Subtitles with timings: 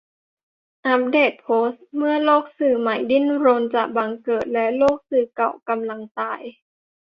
[0.85, 6.41] อัปเดตโพสต์ "เมื่อโลกสื่อใหม่ดิ้นรนจะบังเกิด และโลกสื่อเก่ากำลังตาย?"